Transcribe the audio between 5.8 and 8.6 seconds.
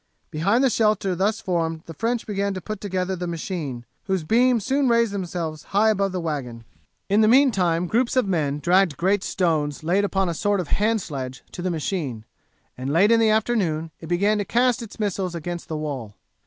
above the wagon. In the meantime groups of men